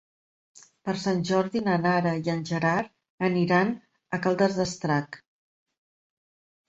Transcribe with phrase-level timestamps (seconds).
[0.87, 3.77] Per Sant Jordi na Nara i en Gerard iran
[4.19, 5.21] a Caldes d'Estrac.